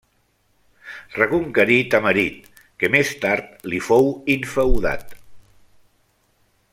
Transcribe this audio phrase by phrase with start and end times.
[1.17, 2.49] Reconquerí Tamarit,
[2.83, 5.17] que més tard li fou infeudat.